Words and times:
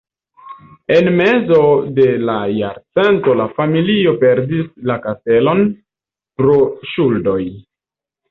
En 0.93 1.09
mezo 1.17 1.57
de 1.97 2.05
la 2.29 2.37
jarcento 2.53 3.35
la 3.41 3.45
familio 3.59 4.13
perdis 4.23 4.65
la 4.91 4.97
kastelon 5.05 5.61
pro 6.43 6.57
ŝuldoj. 6.95 7.39